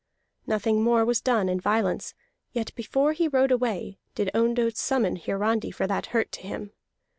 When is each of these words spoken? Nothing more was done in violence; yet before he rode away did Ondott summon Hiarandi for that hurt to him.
Nothing 0.47 0.81
more 0.81 1.05
was 1.05 1.21
done 1.21 1.47
in 1.47 1.59
violence; 1.59 2.15
yet 2.53 2.73
before 2.73 3.13
he 3.13 3.27
rode 3.27 3.51
away 3.51 3.99
did 4.15 4.31
Ondott 4.33 4.75
summon 4.75 5.15
Hiarandi 5.15 5.69
for 5.69 5.85
that 5.85 6.07
hurt 6.07 6.31
to 6.31 6.41
him. 6.41 6.71